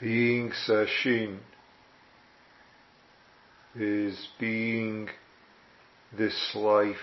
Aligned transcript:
Being 0.00 0.50
Sesshin 0.66 1.40
is 3.74 4.28
being 4.38 5.10
this 6.16 6.52
life 6.54 6.96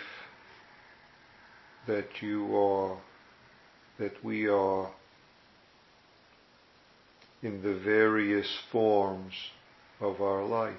that 1.86 2.08
you 2.22 2.58
are, 2.58 2.98
that 4.00 4.24
we 4.24 4.48
are, 4.48 4.92
in 7.44 7.62
the 7.62 7.76
various 7.86 8.52
forms 8.72 9.34
of 10.02 10.20
our 10.20 10.44
life. 10.44 10.76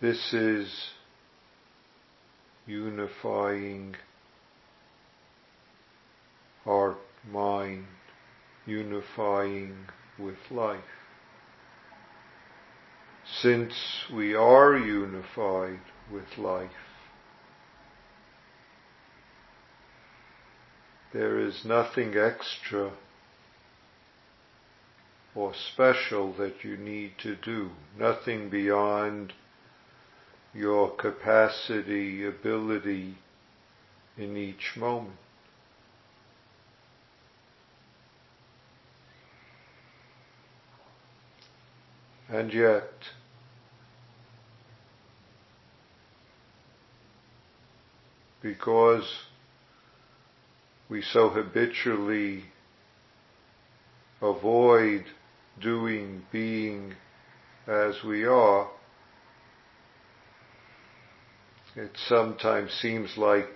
This 0.00 0.32
is 0.32 0.72
unifying 2.66 3.94
heart, 6.64 6.96
mind, 7.28 7.86
unifying 8.66 9.86
with 10.18 10.38
life. 10.50 10.80
Since 13.40 13.74
we 14.12 14.34
are 14.34 14.76
unified 14.76 15.80
with 16.12 16.38
life, 16.38 16.70
there 21.12 21.38
is 21.38 21.64
nothing 21.64 22.16
extra 22.16 22.92
or 25.34 25.54
special 25.54 26.32
that 26.34 26.64
you 26.64 26.76
need 26.76 27.12
to 27.18 27.36
do, 27.36 27.70
nothing 27.98 28.50
beyond 28.50 29.32
your 30.52 30.90
capacity, 30.96 32.24
ability 32.24 33.16
in 34.16 34.36
each 34.36 34.76
moment. 34.76 35.16
And 42.30 42.52
yet, 42.54 42.92
because 48.40 49.04
we 50.88 51.02
so 51.02 51.28
habitually 51.28 52.44
avoid 54.22 55.04
doing, 55.60 56.22
being 56.30 56.94
as 57.66 57.96
we 58.04 58.24
are, 58.24 58.68
it 61.76 61.90
sometimes 62.08 62.72
seems 62.72 63.16
like 63.16 63.48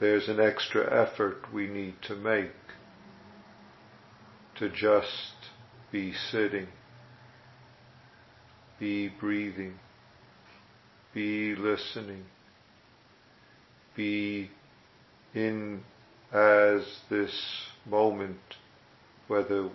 there's 0.00 0.28
an 0.28 0.40
extra 0.40 0.84
effort 1.06 1.52
we 1.52 1.66
need 1.66 1.94
to 2.02 2.14
make 2.14 2.50
to 4.56 4.68
just 4.68 5.34
be 5.92 6.12
sitting, 6.30 6.68
be 8.80 9.08
breathing, 9.20 9.74
be 11.12 11.54
listening, 11.54 12.24
be 13.94 14.50
in 15.34 15.82
as 16.32 16.82
this 17.10 17.30
moment, 17.84 18.38
whether 19.28 19.68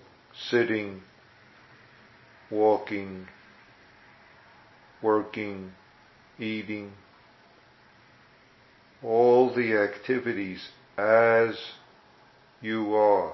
sitting, 0.50 1.02
walking, 2.50 3.28
working, 5.04 5.72
eating, 6.40 6.92
all 9.04 9.54
the 9.54 9.78
activities 9.78 10.70
as 10.98 11.56
you 12.60 12.96
are. 12.96 13.34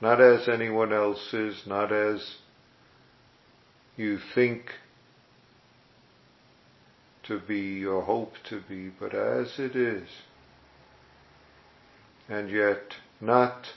Not 0.00 0.20
as 0.20 0.48
anyone 0.48 0.92
else 0.94 1.32
is, 1.34 1.62
not 1.66 1.92
as 1.92 2.36
you 3.96 4.18
think 4.18 4.72
to 7.22 7.38
be 7.38 7.84
or 7.84 8.02
hope 8.02 8.34
to 8.44 8.60
be, 8.60 8.88
but 8.88 9.14
as 9.14 9.58
it 9.58 9.74
is. 9.74 10.08
And 12.28 12.50
yet 12.50 12.96
not 13.20 13.72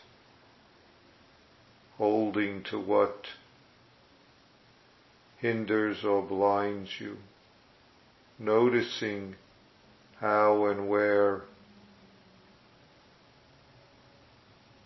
holding 1.98 2.64
to 2.64 2.80
what 2.80 3.28
hinders 5.38 6.04
or 6.04 6.22
blinds 6.22 7.00
you, 7.00 7.18
noticing 8.40 9.36
how 10.20 10.66
and 10.66 10.90
where 10.90 11.44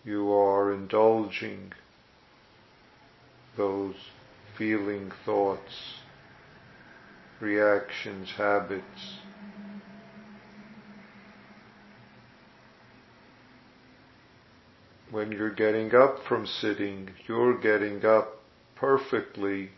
you 0.04 0.32
are 0.32 0.72
indulging 0.72 1.72
those 3.56 3.94
feeling 4.56 5.10
thoughts, 5.24 5.94
reactions, 7.40 8.30
habits. 8.36 9.16
When 15.10 15.32
you're 15.32 15.50
getting 15.54 15.94
up 15.94 16.24
from 16.26 16.46
sitting, 16.46 17.10
you're 17.26 17.58
getting 17.58 18.04
up 18.04 18.40
perfectly 18.76 19.70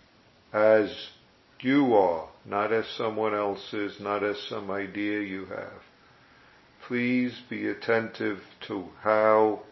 as 0.52 1.08
you 1.60 1.94
are, 1.94 2.28
not 2.44 2.72
as 2.72 2.86
someone 2.96 3.34
else 3.34 3.72
is, 3.72 3.98
not 3.98 4.22
as 4.22 4.38
some 4.48 4.70
idea 4.70 5.20
you 5.20 5.46
have. 5.46 5.82
Please 6.86 7.40
be 7.48 7.66
attentive 7.66 8.40
to 8.68 8.84
how 9.00 9.62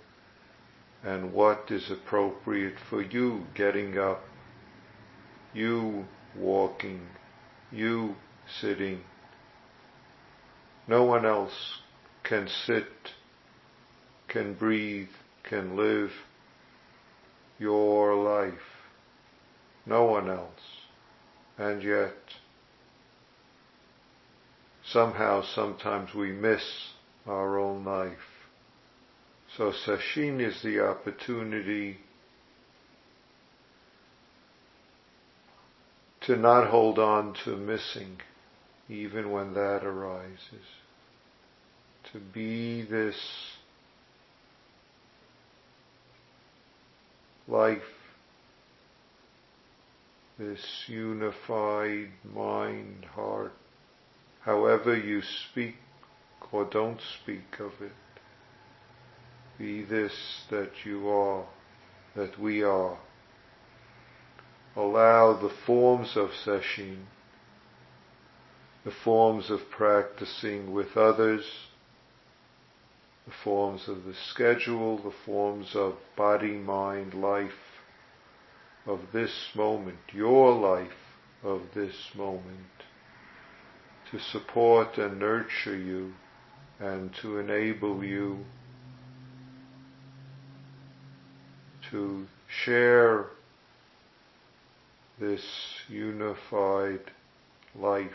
and 1.05 1.33
what 1.33 1.71
is 1.71 1.91
appropriate 1.91 2.77
for 2.89 3.03
you 3.03 3.47
getting 3.55 3.99
up, 3.99 4.23
you 5.55 6.05
walking, 6.37 7.01
you 7.71 8.15
sitting. 8.61 9.01
No 10.89 11.05
one 11.05 11.25
else 11.25 11.79
can 12.25 12.49
sit, 12.67 12.87
can 14.29 14.55
breathe, 14.55 15.09
can 15.45 15.77
live 15.77 16.11
your 17.59 18.15
life. 18.15 18.53
No 19.87 20.05
one 20.05 20.29
else. 20.29 20.51
And 21.59 21.83
yet, 21.83 22.15
somehow, 24.85 25.43
sometimes 25.55 26.15
we 26.15 26.33
miss 26.33 26.63
our 27.27 27.59
own 27.59 27.85
life. 27.85 28.19
So 29.57 29.73
Sesshin 29.87 30.41
is 30.41 30.63
the 30.63 30.81
opportunity 30.81 31.99
to 36.27 36.37
not 36.37 36.69
hold 36.69 36.99
on 36.99 37.35
to 37.45 37.57
missing, 37.57 38.21
even 38.89 39.31
when 39.31 39.55
that 39.55 39.85
arises. 39.85 40.67
To 42.13 42.19
be 42.19 42.83
this 42.83 43.17
life 47.49 47.83
this 50.39 50.85
unified 50.89 52.11
mind, 52.35 53.05
heart, 53.15 53.53
however 54.41 54.97
you 54.97 55.23
speak 55.23 55.77
or 56.51 56.65
don't 56.65 57.01
speak 57.23 57.61
of 57.61 57.73
it. 57.81 57.93
Be 59.59 59.83
this 59.83 60.13
that 60.51 60.71
you 60.85 61.09
are, 61.09 61.45
that 62.15 62.39
we 62.39 62.63
are. 62.63 62.99
Allow 64.75 65.35
the 65.35 65.51
forms 65.67 66.17
of 66.17 66.31
sesshin, 66.31 67.05
the 68.85 68.91
forms 68.91 69.51
of 69.51 69.71
practicing 69.71 70.73
with 70.73 70.97
others, 70.97 71.45
the 73.27 73.33
forms 73.45 73.87
of 73.87 74.05
the 74.05 74.15
schedule, 74.15 74.97
the 74.99 75.15
forms 75.27 75.77
of 75.77 75.97
body, 76.17 76.57
mind, 76.57 77.13
life, 77.15 77.53
of 78.87 79.01
this 79.13 79.51
moment, 79.55 79.99
your 80.13 80.53
life 80.53 81.17
of 81.45 81.61
this 81.75 81.95
moment, 82.17 82.83
to 84.11 84.19
support 84.19 84.99
and 84.99 85.19
nurture 85.19 85.77
you 85.77 86.15
and 86.81 87.15
to 87.15 87.39
enable 87.39 88.03
you 88.03 88.45
to 91.91 92.27
share 92.49 93.27
this 95.23 95.45
unified 95.89 96.99
life 97.81 98.11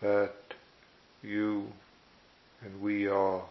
that 0.00 0.32
you 1.22 1.66
and 2.62 2.80
we 2.80 3.06
are. 3.06 3.42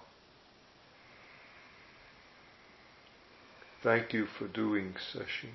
Thank 3.84 4.14
you 4.14 4.26
for 4.26 4.48
doing 4.48 4.96
sesshin. 5.14 5.54